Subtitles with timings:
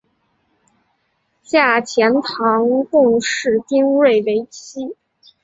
[1.43, 4.95] 嫁钱塘贡士丁睿为妻。